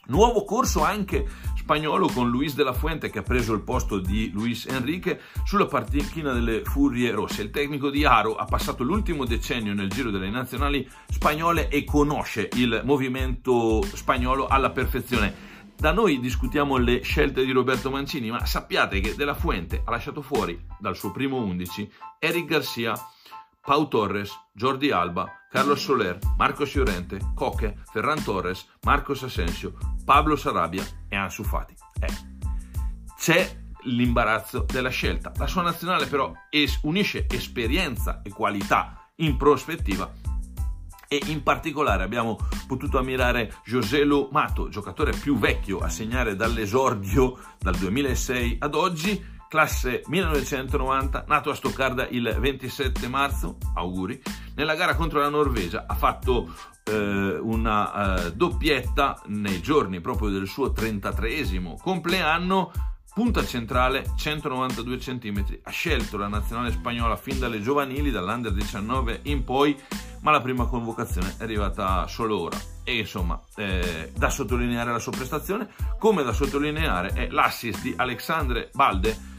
Nuovo 0.08 0.44
corso 0.44 0.84
anche 0.84 1.26
spagnolo 1.56 2.06
con 2.06 2.30
Luis 2.30 2.54
de 2.54 2.62
la 2.62 2.72
Fuente 2.72 3.10
che 3.10 3.18
ha 3.18 3.22
preso 3.22 3.52
il 3.52 3.62
posto 3.62 3.98
di 3.98 4.30
Luis 4.30 4.66
Enrique 4.66 5.20
sulla 5.44 5.66
panchina 5.66 6.32
delle 6.32 6.62
Furie 6.62 7.10
Rosse. 7.10 7.42
Il 7.42 7.50
tecnico 7.50 7.90
di 7.90 8.04
Aro 8.04 8.36
ha 8.36 8.44
passato 8.44 8.84
l'ultimo 8.84 9.24
decennio 9.24 9.74
nel 9.74 9.88
giro 9.88 10.10
delle 10.10 10.30
nazionali 10.30 10.88
spagnole 11.08 11.68
e 11.68 11.82
conosce 11.82 12.48
il 12.52 12.82
movimento 12.84 13.82
spagnolo 13.82 14.46
alla 14.46 14.70
perfezione. 14.70 15.54
Da 15.76 15.90
noi 15.90 16.20
discutiamo 16.20 16.76
le 16.76 17.02
scelte 17.02 17.44
di 17.44 17.50
Roberto 17.50 17.90
Mancini, 17.90 18.30
ma 18.30 18.46
sappiate 18.46 19.00
che 19.00 19.16
De 19.16 19.24
La 19.24 19.34
Fuente 19.34 19.82
ha 19.84 19.90
lasciato 19.90 20.22
fuori 20.22 20.58
dal 20.78 20.96
suo 20.96 21.10
primo 21.10 21.38
11 21.38 21.90
Eric 22.20 22.44
Garcia, 22.46 22.94
Pau 23.66 23.88
Torres, 23.88 24.30
Jordi 24.52 24.92
Alba, 24.92 25.42
Carlos 25.50 25.82
Soler, 25.82 26.20
Marcos 26.36 26.72
Llorente, 26.76 27.18
Coque, 27.34 27.82
Ferran 27.90 28.22
Torres, 28.22 28.64
Marcos 28.82 29.24
Asensio, 29.24 29.74
Pablo 30.04 30.36
Sarabia 30.36 30.84
e 31.08 31.16
Ansu 31.16 31.42
Fati. 31.42 31.74
Eh, 31.98 32.06
c'è 33.18 33.58
l'imbarazzo 33.82 34.64
della 34.70 34.88
scelta. 34.88 35.32
La 35.36 35.48
sua 35.48 35.62
nazionale 35.62 36.06
però 36.06 36.32
es- 36.48 36.78
unisce 36.84 37.26
esperienza 37.28 38.22
e 38.22 38.30
qualità 38.30 39.10
in 39.16 39.36
prospettiva 39.36 40.12
e 41.08 41.20
in 41.26 41.42
particolare 41.42 42.04
abbiamo 42.04 42.38
potuto 42.68 42.98
ammirare 42.98 43.52
Joselu 43.64 44.28
Mato, 44.30 44.68
giocatore 44.68 45.10
più 45.10 45.38
vecchio 45.38 45.78
a 45.78 45.88
segnare 45.88 46.36
dall'esordio 46.36 47.36
dal 47.58 47.74
2006 47.76 48.58
ad 48.60 48.74
oggi, 48.74 49.34
classe 49.48 50.02
1990, 50.06 51.24
nato 51.28 51.50
a 51.50 51.54
Stoccarda 51.54 52.08
il 52.08 52.36
27 52.38 53.08
marzo, 53.08 53.58
auguri, 53.74 54.20
nella 54.54 54.74
gara 54.74 54.94
contro 54.94 55.20
la 55.20 55.28
Norvegia. 55.28 55.84
Ha 55.86 55.94
fatto 55.94 56.52
eh, 56.84 57.38
una 57.40 58.26
eh, 58.26 58.32
doppietta 58.32 59.20
nei 59.26 59.60
giorni 59.60 60.00
proprio 60.00 60.30
del 60.30 60.46
suo 60.46 60.72
33esimo 60.72 61.76
compleanno, 61.76 62.72
punta 63.12 63.44
centrale 63.44 64.04
192 64.14 64.98
cm, 64.98 65.44
ha 65.62 65.70
scelto 65.70 66.18
la 66.18 66.28
nazionale 66.28 66.70
spagnola 66.70 67.16
fin 67.16 67.38
dalle 67.38 67.62
giovanili, 67.62 68.10
dall'Under 68.10 68.52
19 68.52 69.20
in 69.22 69.42
poi, 69.42 69.74
ma 70.20 70.30
la 70.30 70.42
prima 70.42 70.66
convocazione 70.66 71.34
è 71.38 71.42
arrivata 71.42 72.06
solo 72.08 72.40
ora. 72.40 72.58
E 72.84 72.98
insomma, 72.98 73.40
eh, 73.56 74.12
da 74.14 74.28
sottolineare 74.28 74.92
la 74.92 74.98
sua 74.98 75.12
prestazione, 75.12 75.68
come 75.98 76.22
da 76.22 76.32
sottolineare 76.32 77.08
è 77.14 77.28
l'assist 77.30 77.82
di 77.82 77.94
Alexandre 77.96 78.70
Balde, 78.74 79.34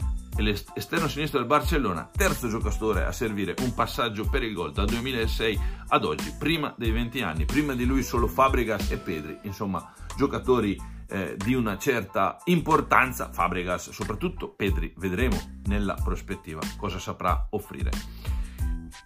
esterno 0.74 1.08
sinistro 1.08 1.38
del 1.38 1.48
Barcellona, 1.48 2.08
terzo 2.14 2.48
giocatore 2.48 3.04
a 3.04 3.12
servire 3.12 3.54
un 3.60 3.74
passaggio 3.74 4.28
per 4.28 4.44
il 4.44 4.54
gol 4.54 4.72
dal 4.72 4.86
2006 4.86 5.60
ad 5.88 6.04
oggi, 6.04 6.32
prima 6.38 6.72
dei 6.76 6.92
20 6.92 7.22
anni, 7.22 7.44
prima 7.44 7.74
di 7.74 7.84
lui 7.84 8.02
solo 8.02 8.28
Fabregas 8.28 8.90
e 8.90 8.98
Pedri, 8.98 9.38
insomma 9.42 9.92
giocatori 10.16 10.80
eh, 11.08 11.36
di 11.36 11.54
una 11.54 11.76
certa 11.76 12.38
importanza, 12.44 13.30
Fabregas 13.32 13.90
soprattutto, 13.90 14.50
Pedri 14.50 14.92
vedremo 14.98 15.38
nella 15.64 15.94
prospettiva 15.94 16.60
cosa 16.76 16.98
saprà 16.98 17.48
offrire. 17.50 17.90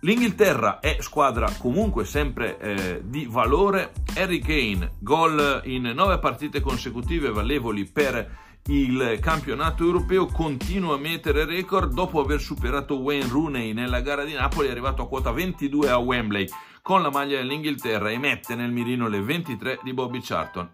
L'Inghilterra 0.01 0.81
è 0.81 0.97
squadra 1.01 1.49
comunque 1.59 2.05
sempre 2.05 2.59
eh, 2.59 3.03
di 3.05 3.27
valore. 3.31 3.93
Harry 4.17 4.41
Kane, 4.41 4.97
gol 4.99 5.63
in 5.65 5.93
nove 5.95 6.19
partite 6.19 6.61
consecutive 6.61 7.31
valevoli 7.31 7.85
per 7.85 8.52
il 8.67 9.19
campionato 9.21 9.83
europeo 9.83 10.27
continua 10.27 10.95
a 10.95 10.99
mettere 10.99 11.45
record 11.45 11.93
dopo 11.93 12.21
aver 12.21 12.41
superato 12.41 13.01
Wayne 13.01 13.29
Rooney 13.29 13.73
nella 13.73 14.01
gara 14.01 14.25
di 14.25 14.35
Napoli, 14.35 14.69
è 14.69 14.71
arrivato 14.71 15.03
a 15.03 15.09
quota 15.09 15.33
22 15.33 15.91
a 15.91 15.97
Wembley 15.97 16.47
con 16.81 17.01
la 17.01 17.11
maglia 17.11 17.37
dell'Inghilterra 17.37 18.11
e 18.11 18.19
mette 18.19 18.57
nel 18.57 18.73
mirino 18.73 19.09
le 19.09 19.21
23 19.21 19.81
di 19.83 19.93
Bobby 19.93 20.21
Charlton, 20.21 20.71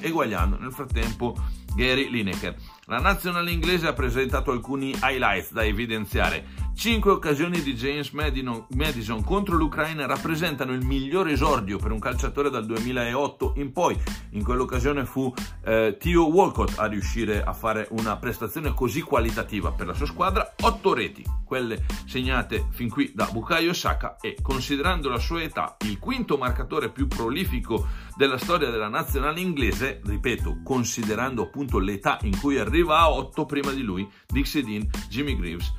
eguagliando 0.00 0.56
nel 0.58 0.72
frattempo 0.72 1.36
Gary 1.74 2.08
Lineker. 2.08 2.54
La 2.86 2.98
nazionale 2.98 3.50
inglese 3.50 3.88
ha 3.88 3.92
presentato 3.92 4.52
alcuni 4.52 4.94
highlights 5.02 5.52
da 5.52 5.64
evidenziare. 5.64 6.46
Cinque 6.74 7.10
occasioni 7.10 7.62
di 7.62 7.74
James 7.74 8.10
Madison 8.10 9.24
contro 9.24 9.56
l'Ucraina 9.56 10.06
rappresentano 10.06 10.72
il 10.72 10.84
miglior 10.84 11.28
esordio 11.28 11.78
per 11.78 11.90
un 11.90 11.98
calciatore 11.98 12.48
dal 12.48 12.66
2008 12.66 13.54
in 13.56 13.72
poi. 13.72 14.00
In 14.30 14.44
quell'occasione 14.44 15.04
fu 15.04 15.32
eh, 15.64 15.96
Theo 15.98 16.28
Walcott 16.28 16.78
a 16.78 16.86
riuscire 16.86 17.42
a 17.42 17.52
fare 17.52 17.88
una 17.90 18.16
prestazione 18.16 18.72
così 18.72 19.00
qualitativa 19.02 19.72
per 19.72 19.86
la 19.86 19.94
sua 19.94 20.06
squadra. 20.06 20.54
Otto 20.60 20.94
reti, 20.94 21.24
quelle 21.44 21.84
segnate 22.06 22.66
fin 22.70 22.88
qui 22.88 23.12
da 23.14 23.28
Bukayo 23.30 23.72
Saka 23.72 24.16
e 24.20 24.36
considerando 24.40 25.08
la 25.08 25.18
sua 25.18 25.42
età 25.42 25.76
il 25.80 25.98
quinto 25.98 26.36
marcatore 26.36 26.90
più 26.90 27.08
prolifico 27.08 27.88
della 28.16 28.38
storia 28.38 28.70
della 28.70 28.88
nazionale 28.88 29.40
inglese, 29.40 30.00
ripeto, 30.04 30.60
considerando 30.62 31.42
appunto 31.42 31.78
l'età 31.78 32.18
in 32.22 32.38
cui 32.38 32.58
arriva 32.58 32.98
a 32.98 33.10
8 33.10 33.46
prima 33.46 33.72
di 33.72 33.82
lui, 33.82 34.08
Dixie 34.26 34.62
Dean, 34.62 34.88
Jimmy 35.08 35.36
Greaves, 35.36 35.72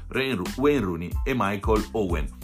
Wayne 0.57 0.85
Rooney 0.85 1.09
e 1.23 1.33
Michael 1.35 1.85
Owen. 1.91 2.40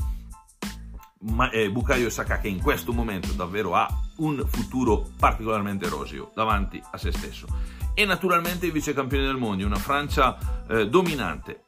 Eh, 1.51 1.69
Bukayo 1.69 2.09
Saka 2.09 2.39
che 2.39 2.47
in 2.47 2.62
questo 2.62 2.93
momento 2.93 3.31
davvero 3.33 3.75
ha 3.75 3.88
un 4.17 4.45
futuro 4.47 5.09
particolarmente 5.17 5.88
roseo 5.89 6.31
davanti 6.33 6.81
a 6.91 6.97
se 6.97 7.12
stesso. 7.12 7.47
E 7.93 8.05
naturalmente 8.05 8.67
i 8.67 8.71
vice 8.71 8.93
campioni 8.93 9.25
del 9.25 9.38
mondo, 9.38 9.65
una 9.65 9.77
Francia 9.77 10.38
eh, 10.67 10.88
dominante, 10.88 11.65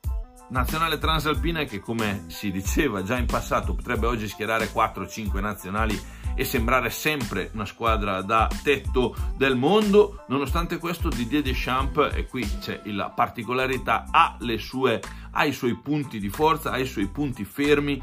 nazionale 0.49 0.97
transalpina 0.97 1.63
che 1.63 1.79
come 1.79 2.25
si 2.27 2.51
diceva 2.51 3.03
già 3.03 3.17
in 3.17 3.25
passato 3.25 3.73
potrebbe 3.73 4.07
oggi 4.07 4.27
schierare 4.27 4.69
4-5 4.71 5.39
nazionali 5.39 5.99
e 6.35 6.45
sembrare 6.45 6.89
sempre 6.89 7.49
una 7.53 7.65
squadra 7.65 8.21
da 8.21 8.47
tetto 8.63 9.15
del 9.35 9.55
mondo, 9.57 10.23
nonostante 10.29 10.77
questo 10.77 11.09
Didier 11.09 11.41
Deschamps, 11.41 12.11
e 12.13 12.27
qui 12.27 12.47
c'è 12.59 12.81
la 12.85 13.09
particolarità, 13.09 14.05
ha, 14.09 14.37
sue, 14.57 15.01
ha 15.31 15.43
i 15.43 15.51
suoi 15.51 15.75
punti 15.75 16.17
di 16.17 16.29
forza, 16.29 16.71
ha 16.71 16.77
i 16.77 16.85
suoi 16.85 17.07
punti 17.07 17.43
fermi 17.43 18.01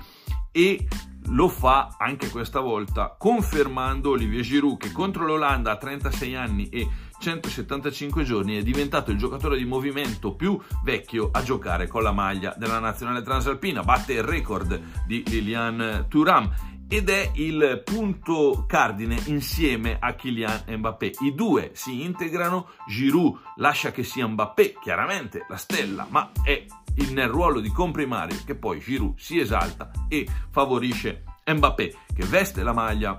e 0.52 0.86
lo 1.28 1.48
fa 1.48 1.96
anche 1.98 2.30
questa 2.30 2.60
volta 2.60 3.14
confermando 3.18 4.10
Olivier 4.10 4.42
Giroud 4.42 4.78
che 4.78 4.92
contro 4.92 5.26
l'Olanda 5.26 5.72
a 5.72 5.76
36 5.76 6.34
anni 6.34 6.68
e 6.68 6.88
175 7.18 8.24
giorni 8.24 8.56
è 8.56 8.62
diventato 8.62 9.10
il 9.10 9.18
giocatore 9.18 9.56
di 9.56 9.64
movimento 9.64 10.34
più 10.34 10.60
vecchio 10.84 11.30
a 11.32 11.42
giocare 11.42 11.86
con 11.86 12.02
la 12.02 12.12
maglia 12.12 12.54
della 12.56 12.78
nazionale 12.78 13.22
transalpina, 13.22 13.82
batte 13.82 14.12
il 14.12 14.22
record 14.22 14.80
di 15.06 15.22
Lilian 15.26 16.06
Thuram 16.08 16.74
ed 16.88 17.08
è 17.08 17.30
il 17.34 17.82
punto 17.84 18.64
cardine 18.66 19.20
insieme 19.26 19.96
a 19.98 20.14
Kylian 20.14 20.64
Mbappé. 20.68 21.12
I 21.20 21.34
due 21.34 21.70
si 21.74 22.02
integrano, 22.04 22.68
Giroud 22.86 23.38
lascia 23.56 23.90
che 23.90 24.04
sia 24.04 24.26
Mbappé, 24.26 24.74
chiaramente 24.80 25.46
la 25.48 25.56
stella, 25.56 26.06
ma 26.08 26.30
è 26.44 26.64
nel 27.10 27.28
ruolo 27.28 27.60
di 27.60 27.70
comprimario 27.70 28.38
che 28.44 28.54
poi 28.54 28.80
Giroud 28.80 29.18
si 29.18 29.38
esalta 29.38 29.90
e 30.08 30.26
favorisce 30.50 31.24
Mbappé 31.44 31.94
che 32.14 32.24
veste 32.24 32.62
la 32.62 32.72
maglia 32.72 33.18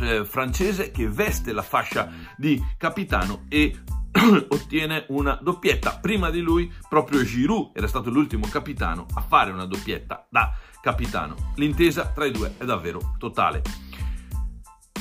eh, 0.00 0.24
francese 0.24 0.90
che 0.90 1.08
veste 1.08 1.52
la 1.52 1.62
fascia 1.62 2.10
di 2.36 2.62
capitano 2.76 3.44
e 3.48 3.80
ottiene 4.48 5.06
una 5.08 5.38
doppietta. 5.40 5.98
Prima 5.98 6.30
di 6.30 6.40
lui 6.40 6.72
proprio 6.88 7.22
Giroud 7.24 7.70
era 7.74 7.86
stato 7.86 8.10
l'ultimo 8.10 8.46
capitano 8.48 9.06
a 9.14 9.20
fare 9.20 9.50
una 9.50 9.66
doppietta 9.66 10.26
da 10.30 10.52
capitano. 10.80 11.52
L'intesa 11.56 12.06
tra 12.08 12.24
i 12.26 12.30
due 12.30 12.54
è 12.58 12.64
davvero 12.64 13.14
totale. 13.18 13.62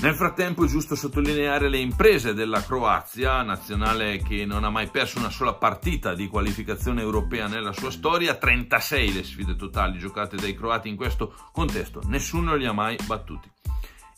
Nel 0.04 0.16
frattempo 0.16 0.66
è 0.66 0.68
giusto 0.68 0.96
sottolineare 0.96 1.70
le 1.70 1.78
imprese 1.78 2.34
della 2.34 2.62
Croazia, 2.62 3.42
nazionale 3.42 4.18
che 4.18 4.44
non 4.44 4.66
ha 4.66 4.70
mai 4.70 4.90
perso 4.90 5.18
una 5.18 5.30
sola 5.30 5.54
partita 5.54 6.14
di 6.14 6.28
qualificazione 6.28 7.00
europea 7.00 7.48
nella 7.48 7.72
sua 7.72 7.90
storia, 7.90 8.36
36 8.36 9.14
le 9.14 9.24
sfide 9.24 9.56
totali 9.56 10.00
giocate 10.00 10.36
dai 10.36 10.56
croati 10.56 10.90
in 10.90 10.98
questo 10.98 11.34
contesto, 11.54 12.02
nessuno 12.08 12.56
li 12.56 12.66
ha 12.66 12.74
mai 12.74 12.98
battuti. 13.06 13.50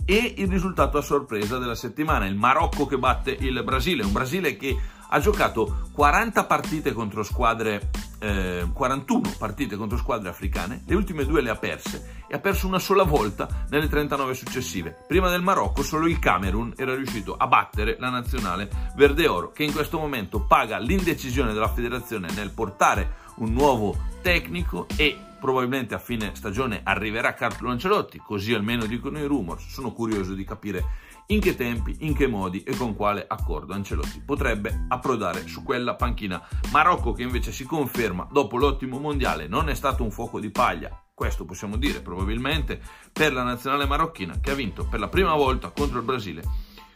E 0.06 0.34
il 0.38 0.48
risultato 0.48 0.98
a 0.98 1.04
sorpresa 1.04 1.60
della 1.60 1.76
settimana, 1.76 2.26
il 2.26 2.36
Marocco 2.36 2.88
che 2.88 2.98
batte 2.98 3.38
il 3.40 3.62
Brasile, 3.64 4.04
un 4.04 4.12
Brasile 4.12 4.58
che 4.58 4.76
ha 5.10 5.20
giocato 5.20 5.88
40 5.92 6.46
partite 6.46 6.94
contro 6.94 7.24
squadre, 7.24 7.90
eh, 8.20 8.68
41 8.72 9.34
partite 9.38 9.76
contro 9.76 9.98
squadre 9.98 10.30
africane, 10.30 10.84
le 10.86 10.96
ultime 10.96 11.26
due 11.26 11.42
le 11.42 11.50
ha 11.50 11.56
perse 11.56 12.24
e 12.28 12.36
ha 12.36 12.40
perso 12.40 12.68
una 12.68 12.80
sola 12.80 13.04
volta 13.04 13.66
nelle 13.70 13.88
39 13.88 14.34
successive. 14.34 14.96
Prima 15.08 15.30
del 15.30 15.42
Marocco 15.42 15.84
solo 15.84 16.08
il 16.08 16.20
Camerun 16.20 16.74
era 16.76 16.96
riuscito 16.96 17.36
a 17.38 17.48
battere 17.48 17.98
la 18.00 18.10
nazionale 18.10 18.70
verde-oro 18.96 19.52
che 19.52 19.64
in 19.64 19.74
questo 19.74 19.98
momento 19.98 20.42
paga 20.42 20.78
l'indecisione 20.78 21.54
della 21.54 21.72
federazione 21.72 22.30
nel 22.34 22.52
portare 22.52 23.24
un 23.36 23.52
nuovo 23.52 23.96
tecnico 24.22 24.88
e 24.96 25.18
probabilmente 25.40 25.94
a 25.94 26.00
fine 26.00 26.32
stagione 26.34 26.82
arriverà 26.84 27.36
Carlo 27.36 27.70
Ancelotti, 27.70 28.18
così 28.18 28.54
almeno 28.54 28.86
dicono 28.86 29.20
i 29.20 29.26
rumors. 29.26 29.68
Sono 29.68 29.92
curioso 29.92 30.34
di 30.34 30.44
capire 30.44 30.84
in 31.28 31.40
che 31.40 31.56
tempi, 31.56 31.98
in 32.02 32.14
che 32.14 32.28
modi 32.28 32.64
e 32.64 32.76
con 32.76 32.96
quale 32.96 33.26
accordo 33.28 33.74
Ancelotti 33.74 34.22
potrebbe 34.24 34.86
approdare 34.88 35.48
su 35.48 35.64
quella 35.64 35.96
panchina. 35.96 36.42
Marocco 36.72 37.14
che 37.14 37.24
invece 37.24 37.52
si 37.52 37.64
conferma 37.64 38.28
dopo 38.32 38.58
l'ottimo 38.58 39.00
mondiale 39.00 39.48
non 39.48 39.70
è 39.70 39.74
stato 39.74 40.04
un 40.04 40.12
fuoco 40.12 40.40
di 40.40 40.52
paglia, 40.52 41.04
questo 41.14 41.46
possiamo 41.46 41.78
dire 41.78 42.02
probabilmente 42.02 42.80
per 43.12 43.34
la 43.34 43.44
nazionale 43.44 43.86
marocchina 43.86 44.40
che 44.40 44.52
ha 44.52 44.56
vinto 44.56 44.86
per 44.86 45.00
la 45.00 45.08
prima 45.08 45.34
volta 45.34 45.72
contro 45.72 46.00
il 46.00 46.06
Brasile 46.06 46.44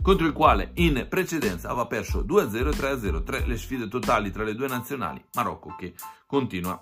contro 0.02 0.26
il 0.26 0.34
quale 0.34 0.72
in 0.76 1.08
precedenza 1.10 1.70
aveva 1.70 1.86
perso 1.86 2.24
2-0 2.24 2.56
e 2.56 2.72
3-0, 2.72 3.24
tre 3.24 3.46
le 3.46 3.58
sfide 3.58 3.88
totali 3.88 4.32
tra 4.32 4.44
le 4.44 4.56
due 4.56 4.68
nazionali, 4.68 5.24
Marocco 5.34 5.76
che 5.78 5.94
continua 6.26 6.82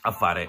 a 0.00 0.12
fare 0.12 0.48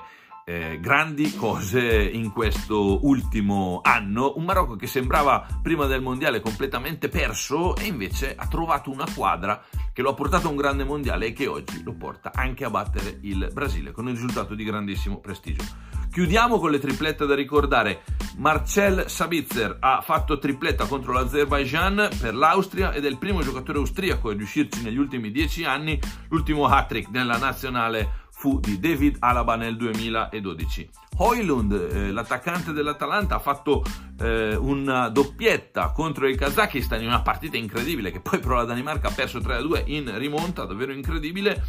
eh, 0.49 0.79
grandi 0.79 1.35
cose 1.35 2.01
in 2.01 2.31
questo 2.31 3.05
ultimo 3.05 3.81
anno. 3.83 4.33
Un 4.35 4.45
Marocco 4.45 4.75
che 4.75 4.87
sembrava 4.87 5.45
prima 5.61 5.85
del 5.85 6.01
mondiale 6.01 6.39
completamente 6.39 7.07
perso 7.07 7.75
e 7.75 7.85
invece 7.85 8.33
ha 8.35 8.47
trovato 8.47 8.89
una 8.89 9.05
quadra 9.13 9.63
che 9.93 10.01
lo 10.01 10.09
ha 10.09 10.15
portato 10.15 10.47
a 10.47 10.49
un 10.49 10.55
grande 10.55 10.83
mondiale 10.83 11.27
e 11.27 11.33
che 11.33 11.45
oggi 11.45 11.83
lo 11.83 11.93
porta 11.93 12.31
anche 12.33 12.65
a 12.65 12.71
battere 12.71 13.19
il 13.21 13.47
Brasile 13.53 13.91
con 13.91 14.07
un 14.07 14.13
risultato 14.13 14.55
di 14.55 14.63
grandissimo 14.63 15.19
prestigio. 15.19 15.63
Chiudiamo 16.11 16.57
con 16.57 16.71
le 16.71 16.79
triplette 16.79 17.27
da 17.27 17.35
ricordare. 17.35 18.01
Marcel 18.37 19.07
Sabitzer 19.07 19.77
ha 19.79 20.01
fatto 20.01 20.39
tripletta 20.39 20.87
contro 20.87 21.13
l'Azerbaijan 21.13 22.09
per 22.19 22.33
l'Austria 22.33 22.91
ed 22.93 23.05
è 23.05 23.07
il 23.07 23.19
primo 23.19 23.41
giocatore 23.41 23.77
austriaco 23.77 24.29
a 24.29 24.33
riuscirci 24.33 24.81
negli 24.81 24.97
ultimi 24.97 25.29
dieci 25.29 25.63
anni, 25.63 25.99
l'ultimo 26.29 26.65
hat-trick 26.65 27.09
nella 27.11 27.37
nazionale 27.37 28.27
fu 28.39 28.57
di 28.61 28.79
David 28.79 29.17
Alaba 29.19 29.57
nel 29.57 29.75
2012. 29.75 30.89
Hoylund, 31.17 31.73
eh, 31.73 32.09
l'attaccante 32.09 32.71
dell'Atalanta, 32.71 33.35
ha 33.35 33.39
fatto 33.39 33.83
eh, 34.17 34.55
una 34.55 35.09
doppietta 35.09 35.91
contro 35.91 36.25
il 36.25 36.37
Kazakistan 36.37 37.01
in 37.01 37.07
una 37.07 37.21
partita 37.21 37.57
incredibile 37.57 38.11
che 38.11 38.21
poi 38.21 38.39
però 38.39 38.55
la 38.55 38.63
Danimarca 38.63 39.09
ha 39.09 39.11
perso 39.11 39.39
3-2 39.39 39.83
in 39.87 40.17
rimonta, 40.17 40.63
davvero 40.63 40.93
incredibile, 40.93 41.61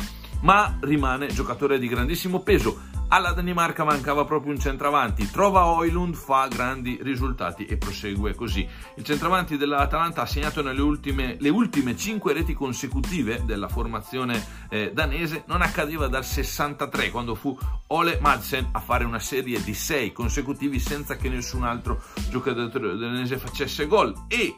ma 0.43 0.79
rimane 0.83 1.27
giocatore 1.27 1.81
di 1.81 1.89
grandissimo 1.89 2.39
peso 2.39 2.81
alla 3.13 3.33
Danimarca 3.33 3.83
mancava 3.83 4.25
proprio 4.25 4.53
un 4.53 4.61
centravanti, 4.61 5.31
trova 5.31 5.67
Oilund, 5.67 6.15
fa 6.15 6.47
grandi 6.47 6.99
risultati 7.03 7.67
e 7.67 7.77
prosegue 7.77 8.35
così. 8.35 8.67
Il 8.95 9.05
centravanti 9.05 9.57
dell'Atalanta 9.57 10.23
ha 10.23 10.27
segnato 10.27 10.63
nelle 10.63 10.81
ultime, 10.81 11.37
le 11.41 11.49
ultime 11.49 11.97
5 11.97 12.33
reti 12.33 12.55
consecutive 12.55 13.45
della 13.45 13.69
formazione 13.69 14.41
eh, 14.69 14.93
danese, 14.95 15.43
non 15.49 15.61
accadeva 15.61 16.07
dal 16.07 16.25
63 16.25 17.11
quando 17.11 17.35
fu 17.35 17.57
Ole 17.89 18.19
Madsen 18.21 18.69
a 18.73 18.79
fare 18.79 19.05
una 19.05 19.19
serie 19.19 19.61
di 19.61 19.75
6 19.75 20.13
consecutivi 20.13 20.79
senza 20.79 21.17
che 21.17 21.29
nessun 21.29 21.65
altro 21.65 22.01
giocatore 22.29 22.97
danese 22.97 23.39
facesse 23.39 23.87
gol. 23.87 24.15
E 24.29 24.57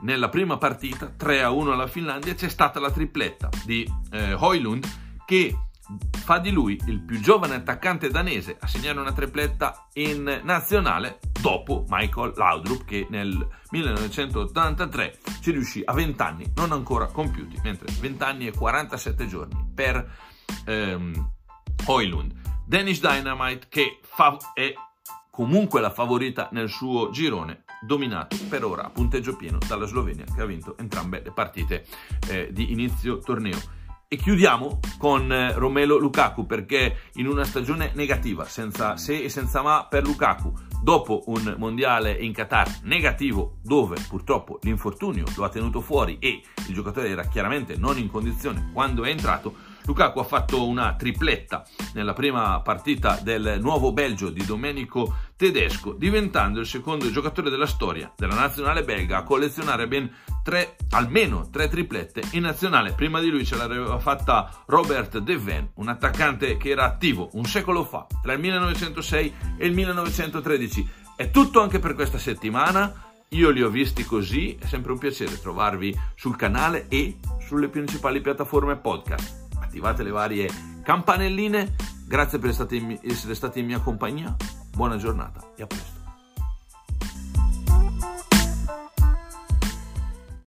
nella 0.00 0.28
prima 0.28 0.58
partita 0.58 1.12
3 1.16 1.42
a 1.44 1.50
1 1.50 1.72
alla 1.72 1.86
Finlandia 1.86 2.34
c'è 2.34 2.48
stata 2.48 2.80
la 2.80 2.90
tripletta 2.90 3.50
di 3.64 3.88
eh, 4.10 4.34
Hoylund 4.34 4.84
che 5.24 5.56
fa 6.10 6.38
di 6.38 6.50
lui 6.50 6.80
il 6.86 7.00
più 7.00 7.20
giovane 7.20 7.56
attaccante 7.56 8.10
danese 8.10 8.56
a 8.58 8.66
segnare 8.66 8.98
una 8.98 9.12
tripletta 9.12 9.88
in 9.94 10.40
nazionale 10.42 11.20
dopo 11.40 11.84
Michael 11.88 12.32
Laudrup 12.36 12.84
che 12.84 13.06
nel 13.10 13.46
1983 13.70 15.18
ci 15.40 15.50
riuscì 15.50 15.82
a 15.84 15.92
20 15.92 16.22
anni 16.22 16.52
non 16.54 16.72
ancora 16.72 17.06
compiuti, 17.06 17.60
mentre 17.62 17.92
20 18.00 18.22
anni 18.22 18.46
e 18.46 18.52
47 18.52 19.26
giorni 19.26 19.70
per 19.74 20.10
ehm, 20.64 21.30
Hoylund. 21.86 22.32
Danish 22.66 23.00
Dynamite 23.00 23.66
che 23.68 24.00
fa- 24.02 24.38
è 24.54 24.72
comunque 25.30 25.80
la 25.80 25.90
favorita 25.90 26.48
nel 26.52 26.70
suo 26.70 27.10
girone 27.10 27.64
dominato 27.82 28.36
per 28.48 28.64
ora 28.64 28.84
a 28.84 28.90
punteggio 28.90 29.36
pieno 29.36 29.58
dalla 29.66 29.86
Slovenia 29.86 30.24
che 30.24 30.40
ha 30.40 30.46
vinto 30.46 30.76
entrambe 30.78 31.20
le 31.22 31.32
partite 31.32 31.84
eh, 32.28 32.48
di 32.52 32.72
inizio 32.72 33.18
torneo. 33.18 33.82
E 34.06 34.16
chiudiamo 34.16 34.80
con 34.98 35.32
eh, 35.32 35.52
Romelo 35.54 35.98
Lukaku 35.98 36.46
perché 36.46 37.10
in 37.14 37.26
una 37.26 37.44
stagione 37.44 37.92
negativa, 37.94 38.44
senza 38.44 38.96
se 38.96 39.22
e 39.22 39.28
senza 39.28 39.62
ma 39.62 39.86
per 39.88 40.04
Lukaku, 40.04 40.52
dopo 40.82 41.22
un 41.26 41.54
mondiale 41.58 42.12
in 42.12 42.32
Qatar 42.32 42.80
negativo 42.82 43.56
dove 43.62 43.96
purtroppo 44.06 44.58
l'infortunio 44.62 45.24
lo 45.34 45.44
ha 45.44 45.48
tenuto 45.48 45.80
fuori 45.80 46.18
e 46.20 46.42
il 46.68 46.74
giocatore 46.74 47.08
era 47.08 47.26
chiaramente 47.26 47.76
non 47.76 47.96
in 47.96 48.08
condizione 48.08 48.70
quando 48.72 49.04
è 49.04 49.08
entrato, 49.08 49.54
Lukaku 49.86 50.18
ha 50.18 50.24
fatto 50.24 50.66
una 50.66 50.94
tripletta 50.94 51.64
nella 51.92 52.14
prima 52.14 52.60
partita 52.60 53.18
del 53.22 53.58
nuovo 53.60 53.92
Belgio 53.92 54.30
di 54.30 54.44
Domenico 54.44 55.14
Tedesco, 55.36 55.92
diventando 55.92 56.60
il 56.60 56.66
secondo 56.66 57.10
giocatore 57.10 57.50
della 57.50 57.66
storia 57.66 58.12
della 58.16 58.34
nazionale 58.34 58.82
belga 58.82 59.18
a 59.18 59.22
collezionare 59.22 59.86
ben 59.86 60.10
tre, 60.42 60.76
almeno 60.90 61.50
tre 61.50 61.68
triplette 61.68 62.22
in 62.32 62.42
nazionale. 62.42 62.92
Prima 62.92 63.20
di 63.20 63.28
lui 63.28 63.44
ce 63.44 63.56
l'aveva 63.56 63.98
fatta 63.98 64.62
Robert 64.66 65.18
Deven, 65.18 65.72
un 65.74 65.88
attaccante 65.88 66.56
che 66.56 66.70
era 66.70 66.84
attivo 66.84 67.28
un 67.32 67.44
secolo 67.44 67.84
fa, 67.84 68.06
tra 68.22 68.32
il 68.32 68.40
1906 68.40 69.34
e 69.58 69.66
il 69.66 69.74
1913. 69.74 70.88
È 71.16 71.30
tutto 71.30 71.60
anche 71.60 71.78
per 71.78 71.94
questa 71.94 72.18
settimana. 72.18 73.02
Io 73.30 73.50
li 73.50 73.62
ho 73.62 73.68
visti 73.68 74.04
così, 74.04 74.56
è 74.60 74.66
sempre 74.66 74.92
un 74.92 74.98
piacere 74.98 75.40
trovarvi 75.40 75.94
sul 76.14 76.36
canale 76.36 76.86
e 76.88 77.18
sulle 77.40 77.68
principali 77.68 78.20
piattaforme 78.20 78.76
podcast 78.76 79.43
attivate 79.74 80.04
le 80.04 80.10
varie 80.10 80.48
campanelline. 80.82 81.74
Grazie 82.06 82.38
per 82.38 82.50
essere 82.50 83.34
stati 83.34 83.58
in 83.58 83.66
mia 83.66 83.80
compagnia, 83.80 84.36
buona 84.70 84.96
giornata 84.96 85.40
e 85.56 85.62
a 85.62 85.66
presto. 85.66 85.93